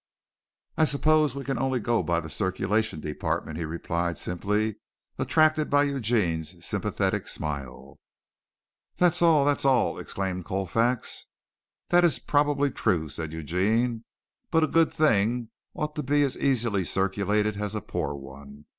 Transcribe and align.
"I 0.77 0.85
suppose 0.85 1.35
we 1.35 1.43
can 1.43 1.59
only 1.59 1.79
go 1.79 2.01
by 2.01 2.19
the 2.21 2.29
circulation 2.31 3.01
department," 3.01 3.59
he 3.59 3.65
replied 3.65 4.17
simply, 4.17 4.77
attracted 5.19 5.69
by 5.69 5.83
Eugene's 5.83 6.65
sympathetic 6.65 7.27
smile. 7.27 7.99
"That's 8.97 9.21
all! 9.21 9.45
That's 9.45 9.63
all!" 9.63 9.99
exclaimed 9.99 10.43
Colfax. 10.43 11.27
"That 11.89 12.03
is 12.03 12.17
probably 12.17 12.71
true," 12.71 13.09
said 13.09 13.31
Eugene, 13.31 14.03
"but 14.49 14.63
a 14.63 14.67
good 14.67 14.91
thing 14.91 15.51
ought 15.75 15.93
to 15.95 16.01
be 16.01 16.23
as 16.23 16.35
easily 16.35 16.83
circulated 16.83 17.57
as 17.61 17.75
a 17.75 17.79
poor 17.81 18.15
one. 18.15 18.65